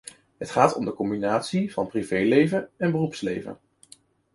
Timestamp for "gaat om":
0.51-0.85